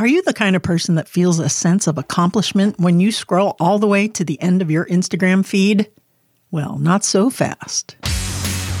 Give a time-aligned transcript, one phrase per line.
[0.00, 3.54] Are you the kind of person that feels a sense of accomplishment when you scroll
[3.60, 5.90] all the way to the end of your Instagram feed?
[6.50, 7.96] Well, not so fast.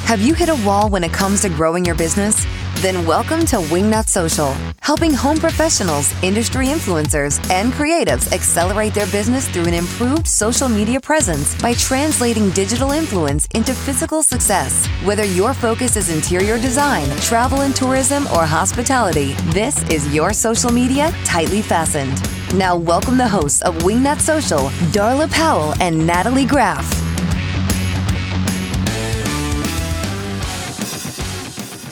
[0.06, 2.46] Have you hit a wall when it comes to growing your business?
[2.80, 9.46] Then welcome to Wingnut Social, helping home professionals, industry influencers, and creatives accelerate their business
[9.50, 14.86] through an improved social media presence by translating digital influence into physical success.
[15.04, 20.72] Whether your focus is interior design, travel and tourism, or hospitality, this is your social
[20.72, 22.18] media tightly fastened.
[22.54, 26.99] Now, welcome the hosts of Wingnut Social, Darla Powell and Natalie Graff.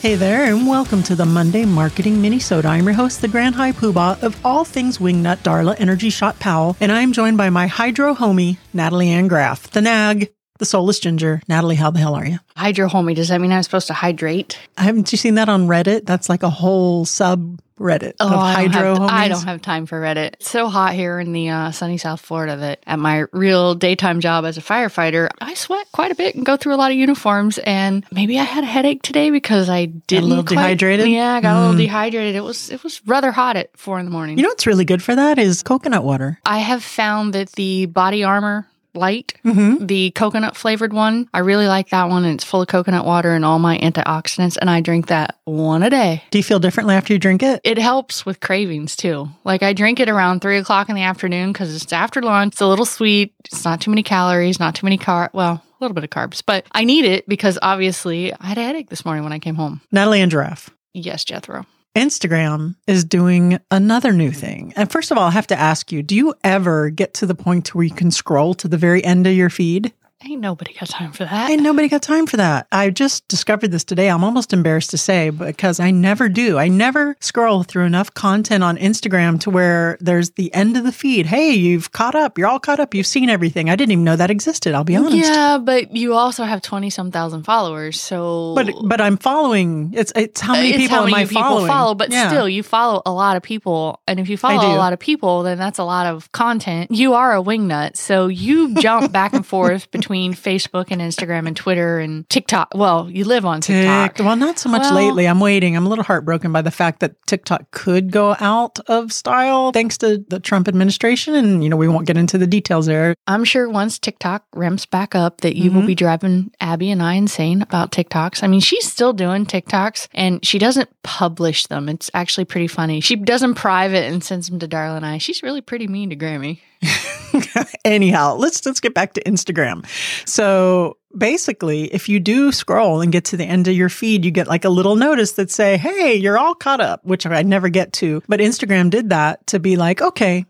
[0.01, 2.69] Hey there, and welcome to the Monday Marketing Minnesota.
[2.69, 6.77] I'm your host, the Grand High Poobah of all things Wingnut Darla Energy Shot Powell,
[6.79, 11.41] and I'm joined by my hydro homie, Natalie Ann Graff, the nag, the soulless ginger.
[11.47, 12.37] Natalie, how the hell are you?
[12.55, 14.59] Hydro homie, does that mean I'm supposed to hydrate?
[14.77, 16.05] Haven't you seen that on Reddit?
[16.05, 19.09] That's like a whole sub Reddit Oh, of I don't, hydro have, homies.
[19.13, 20.33] I don't have time for Reddit.
[20.33, 24.19] It's so hot here in the uh, sunny South Florida that at my real daytime
[24.19, 26.97] job as a firefighter, I sweat quite a bit and go through a lot of
[26.97, 27.57] uniforms.
[27.59, 31.07] And maybe I had a headache today because I didn't little quite- dehydrated?
[31.07, 31.61] Yeah, I got a Mm.
[31.61, 32.35] little dehydrated.
[32.35, 34.37] It was it was rather hot at four in the morning.
[34.37, 36.37] You know what's really good for that is coconut water.
[36.45, 38.65] I have found that the BodyArmor
[38.99, 39.85] light Mm-hmm.
[39.87, 41.27] the coconut flavored one.
[41.33, 44.57] I really like that one, and it's full of coconut water and all my antioxidants.
[44.59, 46.23] And I drink that one a day.
[46.31, 47.61] Do you feel differently after you drink it?
[47.63, 49.29] It helps with cravings too.
[49.43, 52.53] Like I drink it around three o'clock in the afternoon because it's after lunch.
[52.53, 53.33] It's a little sweet.
[53.45, 55.29] It's not too many calories, not too many car.
[55.33, 58.63] Well, a little bit of carbs, but I need it because obviously I had a
[58.63, 59.81] headache this morning when I came home.
[59.91, 60.69] Natalie and Giraffe.
[60.93, 61.65] Yes, Jethro.
[61.95, 64.73] Instagram is doing another new thing.
[64.75, 67.35] And first of all, I have to ask you, do you ever get to the
[67.35, 69.93] point where you can scroll to the very end of your feed?
[70.21, 71.49] Ain't nobody got time for that.
[71.49, 72.67] Ain't nobody got time for that.
[72.73, 74.09] I just discovered this today.
[74.09, 76.57] I'm almost embarrassed to say because I never do.
[76.57, 80.91] I never scroll through enough content on Instagram to where there's the end of the
[80.91, 81.25] feed.
[81.25, 82.37] Hey, you've caught up.
[82.37, 82.93] You're all caught up.
[82.93, 83.69] You've seen everything.
[83.69, 84.73] I didn't even know that existed.
[84.75, 85.15] I'll be honest.
[85.15, 89.93] Yeah, but you also have twenty some thousand followers, so But but I'm following.
[89.95, 91.67] It's it's how many it's people how am I people following?
[91.67, 92.27] follow, but Yeah.
[92.27, 95.43] still, you follow a lot of people, and if you follow a lot of people,
[95.43, 96.91] then that's a lot of content.
[96.91, 101.55] You are a wingnut, so you jump back and forth between Facebook and Instagram and
[101.55, 102.69] Twitter and TikTok.
[102.75, 104.15] Well, you live on TikTok.
[104.15, 105.27] Tick- Well, not so much Well- lately.
[105.27, 105.75] I'm waiting.
[105.77, 109.97] I'm a little heartbroken by the fact that TikTok could go out of style thanks
[109.99, 111.35] to the Trump administration.
[111.35, 113.15] And, you know, we won't get into the details there.
[113.27, 115.87] I'm sure once TikTok ramps back up, that you will Mhm.
[115.87, 118.43] be driving Abby and I insane about TikToks.
[118.43, 121.87] I mean, she's still doing TikToks, and she doesn't publish them.
[121.89, 122.99] It's actually pretty funny.
[123.01, 125.17] She does them private and sends them to Darla and I.
[125.19, 126.59] She's really pretty mean to Grammy.
[127.85, 129.85] Anyhow, let's let's get back to Instagram.
[130.25, 134.31] So basically, if you do scroll and get to the end of your feed, you
[134.31, 137.69] get like a little notice that say, "Hey, you're all caught up," which I never
[137.69, 138.21] get to.
[138.27, 140.45] But Instagram did that to be like, "Okay,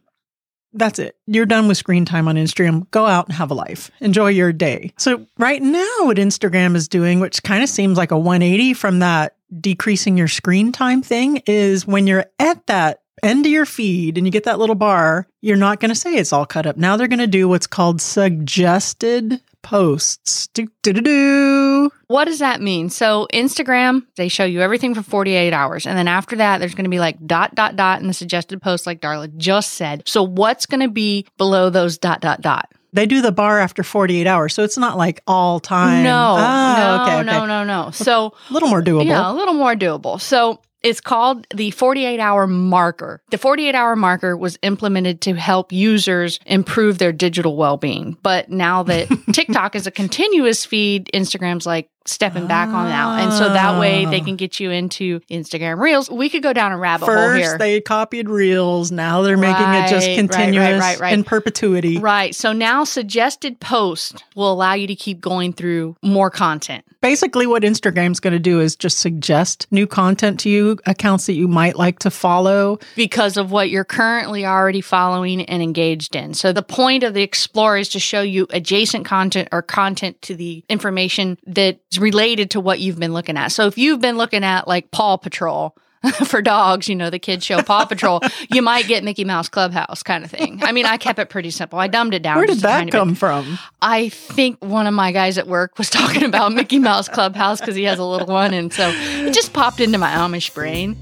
[0.74, 1.16] that's it.
[1.28, 2.90] You're done with screen time on Instagram.
[2.92, 3.90] Go out and have a life.
[4.02, 8.12] Enjoy your day." So right now, what Instagram is doing, which kind of seems like
[8.12, 13.46] a 180 from that decreasing your screen time thing, is when you're at that end
[13.46, 16.34] of your feed and you get that little bar, you're not going to say it's
[16.34, 16.78] all cut up.
[16.78, 20.47] Now they're going to do what's called suggested posts.
[20.47, 21.91] Do, do, do, do.
[22.07, 22.90] What does that mean?
[22.90, 25.85] So Instagram, they show you everything for 48 hours.
[25.85, 28.62] And then after that, there's going to be like dot, dot, dot in the suggested
[28.62, 30.03] post, like Darla just said.
[30.07, 32.72] So what's going to be below those dot, dot, dot?
[32.91, 34.53] They do the bar after 48 hours.
[34.56, 36.03] So it's not like all time.
[36.03, 37.24] No, Oh, no, okay, okay.
[37.25, 37.91] no, no, no.
[37.91, 39.06] So A little more doable.
[39.06, 40.19] Yeah, a little more doable.
[40.19, 43.22] So it's called the 48 hour marker.
[43.31, 48.17] The 48 hour marker was implemented to help users improve their digital well being.
[48.23, 53.24] But now that TikTok is a continuous feed, Instagram's like stepping back on that.
[53.24, 54.24] And so that way they ah.
[54.24, 56.09] can get you into Instagram Reels.
[56.09, 57.58] We could go down a rabbit hole First, here.
[57.58, 58.92] they copied Reels.
[58.92, 61.14] Now they're making it just Right, right, right, continuous right, right.
[61.14, 62.00] in perpetuity.
[62.00, 62.34] Right.
[62.36, 66.86] So now suggested post will allow you to keep going through more content.
[67.02, 71.34] Basically, what Instagram's going to do is just suggest new content to you, accounts that
[71.34, 72.80] you might like to follow.
[72.96, 76.33] because of what you're currently already following and engaged in.
[76.33, 80.36] So the point of the Explore is to show you adjacent content or content to
[80.36, 83.51] the information that's related to what you've been looking at.
[83.51, 85.75] So if you've been looking at like Paw Patrol,
[86.25, 88.22] for dogs, you know, the kids show Paw Patrol,
[88.54, 90.62] you might get Mickey Mouse Clubhouse kind of thing.
[90.63, 91.78] I mean, I kept it pretty simple.
[91.78, 92.38] I dumbed it down.
[92.38, 92.98] Where did that tiny bit.
[92.98, 93.60] come from?
[93.81, 97.75] I think one of my guys at work was talking about Mickey Mouse Clubhouse because
[97.75, 98.54] he has a little one.
[98.54, 100.98] And so it just popped into my Amish brain.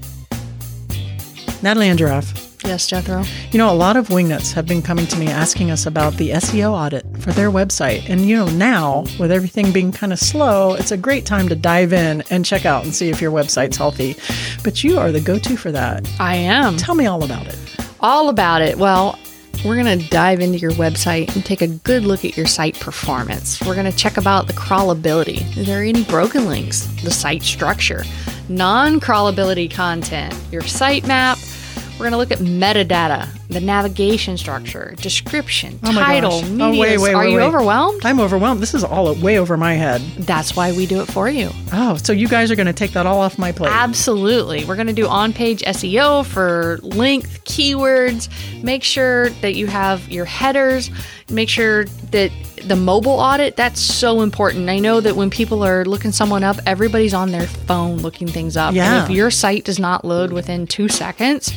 [1.62, 2.47] Natalie and Giraffe.
[2.64, 3.22] Yes, Jethro.
[3.52, 6.30] You know, a lot of wingnuts have been coming to me asking us about the
[6.30, 8.08] SEO audit for their website.
[8.08, 11.54] And, you know, now with everything being kind of slow, it's a great time to
[11.54, 14.16] dive in and check out and see if your website's healthy.
[14.64, 16.08] But you are the go to for that.
[16.18, 16.76] I am.
[16.76, 17.56] Tell me all about it.
[18.00, 18.76] All about it.
[18.76, 19.18] Well,
[19.64, 22.78] we're going to dive into your website and take a good look at your site
[22.78, 23.60] performance.
[23.62, 25.56] We're going to check about the crawlability.
[25.56, 26.86] Is there any broken links?
[27.02, 28.04] The site structure,
[28.48, 31.44] non crawlability content, your sitemap.
[31.98, 36.48] We're going to look at metadata, the navigation structure, description, Oh title, gosh.
[36.48, 36.64] media.
[36.64, 38.06] Oh, wait, wait, Are wait, you overwhelmed?
[38.06, 38.60] I'm overwhelmed.
[38.60, 40.00] This is all way over my head.
[40.16, 41.50] That's why we do it for you.
[41.72, 43.72] Oh, so you guys are going to take that all off my plate.
[43.72, 44.64] Absolutely.
[44.64, 48.28] We're going to do on page SEO for length, keywords.
[48.62, 50.90] Make sure that you have your headers.
[51.30, 52.30] Make sure that
[52.64, 54.68] the mobile audit, that's so important.
[54.68, 58.56] I know that when people are looking someone up, everybody's on their phone looking things
[58.56, 58.74] up.
[58.74, 59.02] Yeah.
[59.02, 61.52] And if your site does not load within two seconds,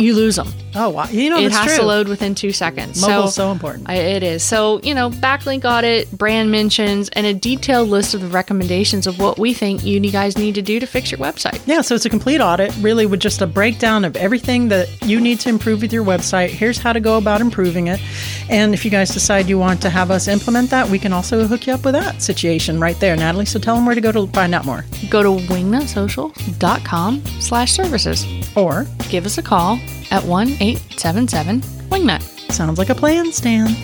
[0.00, 0.48] you lose them.
[0.74, 1.06] Oh, wow.
[1.10, 1.76] You know, it has true.
[1.78, 3.00] to load within two seconds.
[3.00, 3.88] Mobile's so so important.
[3.88, 4.42] I- it is.
[4.42, 9.18] So, you know, backlink audit, brand mentions, and a detailed list of the recommendations of
[9.18, 11.60] what we think you guys need to do to fix your website.
[11.66, 15.20] Yeah, so it's a complete audit, really, with just a breakdown of everything that you
[15.20, 16.48] need to improve with your website.
[16.48, 18.00] Here's how to go about improving it.
[18.48, 21.46] And if you guys decide you want to have us implement that, we can also
[21.46, 23.46] hook you up with that situation right there, Natalie.
[23.46, 24.84] So tell them where to go to find out more.
[25.08, 28.26] Go to wingnutsocial.com slash services.
[28.56, 29.80] Or, Give us a call
[30.12, 30.22] at
[30.60, 32.22] 1-877 Wingnut.
[32.52, 33.74] sounds like a plan, Stan.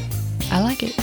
[0.51, 0.95] I like it.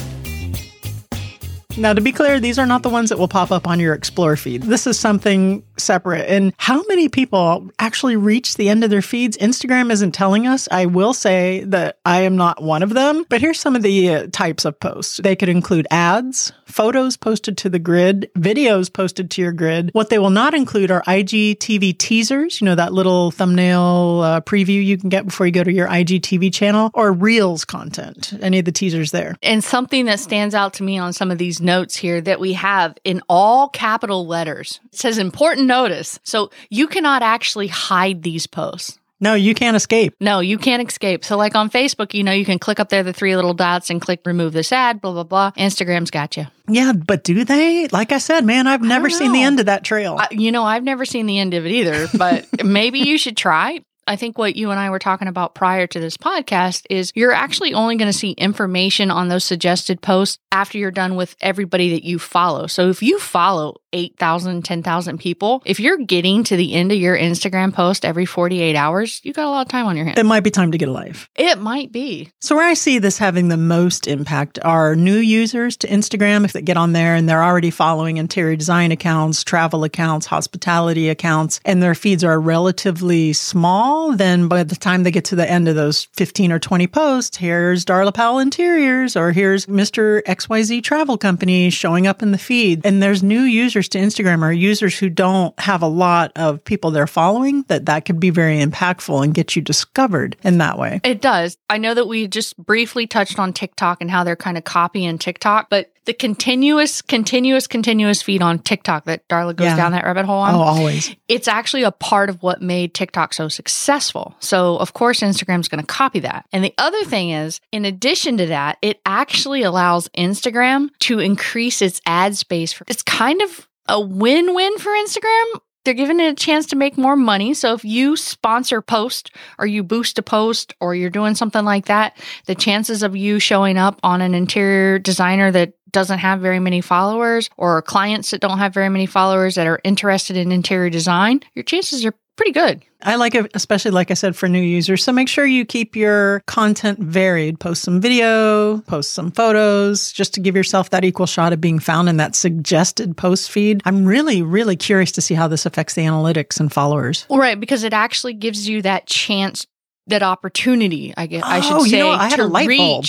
[1.76, 3.96] Now, to be clear, these are not the ones that will pop up on your
[3.96, 4.62] Explore feed.
[4.62, 6.30] This is something separate.
[6.30, 9.38] And how many people actually reach the end of their feeds?
[9.38, 10.68] Instagram isn't telling us.
[10.72, 13.26] I will say that I am not one of them.
[13.30, 17.58] But here's some of the uh, types of posts they could include ads, photos posted
[17.60, 19.90] to the grid, videos posted to your grid.
[19.94, 24.84] What they will not include are IGTV teasers, you know, that little thumbnail uh, preview
[24.84, 28.66] you can get before you go to your IGTV channel, or Reels content, any of
[28.66, 29.36] the teasers there.
[29.42, 32.54] And something that stands out to me on some of these notes here that we
[32.54, 34.80] have in all capital letters.
[34.92, 36.20] It says important notice.
[36.24, 39.00] So you cannot actually hide these posts.
[39.24, 40.16] No, you can't escape.
[40.20, 41.24] No, you can't escape.
[41.24, 43.90] So, like on Facebook, you know, you can click up there the three little dots
[43.90, 45.52] and click remove this ad, blah, blah, blah.
[45.52, 46.46] Instagram's got you.
[46.68, 47.88] Yeah, but do they?
[47.88, 50.20] Like I said, man, I've never seen the end of that trail.
[50.32, 53.80] You know, I've never seen the end of it either, but maybe you should try.
[54.08, 57.32] I think what you and I were talking about prior to this podcast is you're
[57.32, 61.92] actually only going to see information on those suggested posts after you're done with everybody
[61.92, 62.68] that you follow.
[62.68, 67.18] So if you follow 8,000, 10,000 people, if you're getting to the end of your
[67.18, 70.20] Instagram post every 48 hours, you got a lot of time on your hands.
[70.20, 71.30] it might be time to get a life.
[71.36, 72.32] It might be.
[72.42, 76.54] So where I see this having the most impact are new users to Instagram if
[76.54, 81.60] they get on there and they're already following interior design accounts, travel accounts, hospitality accounts,
[81.66, 85.68] and their feeds are relatively small, then by the time they get to the end
[85.68, 90.22] of those 15 or 20 posts, here's Darla Powell Interiors or here's Mr.
[90.24, 92.86] XYZ Travel Company showing up in the feed.
[92.86, 96.92] And there's new users to Instagram or users who don't have a lot of people
[96.92, 101.02] they're following that that could be very impactful and get you discovered in that way.
[101.04, 101.58] It does.
[101.70, 105.18] I know that we just briefly touched on TikTok and how they're kind of copying
[105.18, 109.76] TikTok, but the continuous, continuous, continuous feed on TikTok that Darla goes Yeah.
[109.78, 111.16] down that rabbit hole on, Oh, always.
[111.28, 114.36] it's actually a part of what made TikTok so successful.
[114.40, 116.46] So, of course, Instagram's going to copy that.
[116.52, 121.82] And the other thing is, in addition to that, it actually allows Instagram to increase
[121.82, 122.74] its ad space.
[122.74, 125.60] For, it's kind of a win win for Instagram.
[125.86, 127.54] They're giving it a chance to make more money.
[127.54, 131.88] So if you sponsor post or you boost a post or you're doing something like
[131.88, 136.60] that, the chances of you showing up on an interior designer that doesn't have very
[136.60, 140.90] many followers or clients that don't have very many followers that are interested in interior
[140.90, 142.84] design, your chances are pretty good.
[143.04, 145.04] I like it, especially like I said, for new users.
[145.04, 147.60] So make sure you keep your content varied.
[147.60, 151.80] Post some video, post some photos, just to give yourself that equal shot of being
[151.80, 153.82] found in that suggested post feed.
[153.86, 157.26] I'm really, really curious to see how this affects the analytics and followers.
[157.30, 159.68] Well, right, because it actually gives you that chance,
[160.08, 162.10] that opportunity, I guess I should Oh, you say, know?
[162.10, 163.06] I had to a light bulb.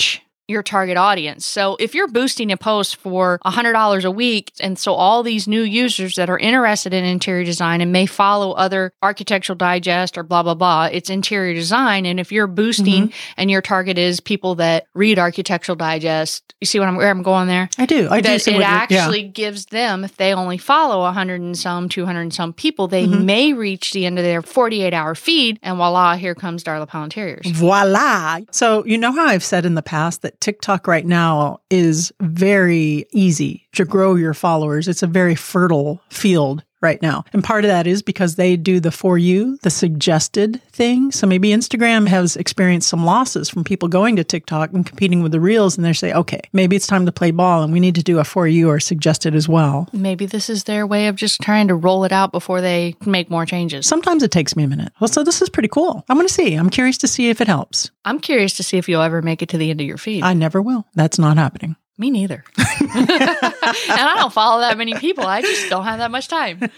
[0.47, 1.45] Your target audience.
[1.45, 5.61] So if you're boosting a post for $100 a week, and so all these new
[5.63, 10.43] users that are interested in interior design and may follow other architectural digest or blah,
[10.43, 12.05] blah, blah, it's interior design.
[12.05, 13.33] And if you're boosting Mm-hmm.
[13.37, 17.23] and your target is people that read architectural digest, you see what I'm, where I'm
[17.23, 17.69] going there?
[17.77, 18.07] I do.
[18.11, 18.75] I do that see it you're- yeah.
[18.87, 23.05] actually gives them, if they only follow 100 and some, 200 and some people, they
[23.07, 23.25] Mm-hmm.
[23.25, 27.03] may reach the end of their 48 hour feed, and voila, here comes Darla Powell
[27.05, 27.45] Interiors.
[27.47, 28.39] Voila.
[28.51, 33.05] So, you know how I've said in the past that TikTok right now is very
[33.13, 34.87] easy to grow your followers.
[34.87, 37.23] It's a very fertile field right now.
[37.33, 41.11] And part of that is because they do the for you, the suggested thing.
[41.11, 45.31] So maybe Instagram has experienced some losses from people going to TikTok and competing with
[45.31, 45.77] the reels.
[45.77, 48.19] And they say, okay, maybe it's time to play ball and we need to do
[48.19, 49.89] a for you or suggested as well.
[49.93, 53.29] Maybe this is their way of just trying to roll it out before they make
[53.29, 53.87] more changes.
[53.87, 54.91] Sometimes it takes me a minute.
[54.99, 56.03] Well, so this is pretty cool.
[56.09, 56.53] I'm going to see.
[56.53, 57.91] I'm curious to see if it helps.
[58.03, 60.23] I'm curious to see if you'll ever make it to the end of your feed.
[60.23, 60.85] I never will.
[60.93, 61.75] That's not happening.
[61.97, 62.43] Me neither.
[62.57, 62.67] and
[63.09, 65.25] I don't follow that many people.
[65.25, 66.69] I just don't have that much time.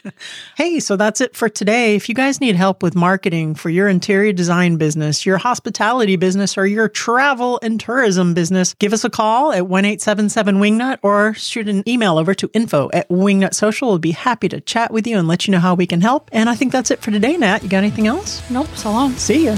[0.56, 1.96] Hey, so that's it for today.
[1.96, 6.58] If you guys need help with marketing for your interior design business, your hospitality business,
[6.58, 11.34] or your travel and tourism business, give us a call at 1 877 Wingnut or
[11.34, 13.90] shoot an email over to info at Wingnut Social.
[13.90, 16.30] We'll be happy to chat with you and let you know how we can help.
[16.32, 17.64] And I think that's it for today, Nat.
[17.64, 18.48] You got anything else?
[18.52, 19.14] Nope, so long.
[19.14, 19.58] See ya.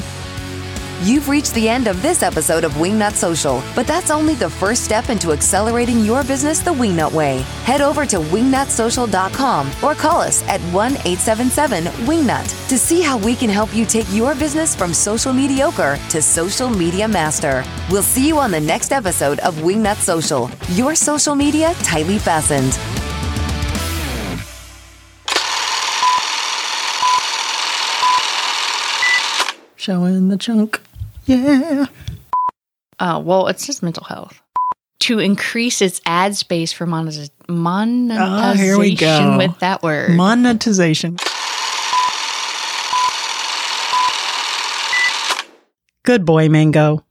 [1.02, 4.84] You've reached the end of this episode of Wingnut Social, but that's only the first
[4.84, 7.38] step into accelerating your business the Wingnut way.
[7.64, 13.34] Head over to wingnutsocial.com or call us at 1 877 Wingnut to see how we
[13.34, 17.64] can help you take your business from social mediocre to social media master.
[17.90, 22.78] We'll see you on the next episode of Wingnut Social, your social media tightly fastened.
[29.78, 30.82] Showing the chunk.
[31.30, 31.86] Yeah.
[32.98, 34.42] Uh, well, it's just mental health.
[35.02, 39.38] To increase its ad space for monetiz- monetization Oh, here we go.
[39.38, 40.12] with that word.
[40.16, 41.16] Monetization.
[46.04, 47.06] Good boy, Mango.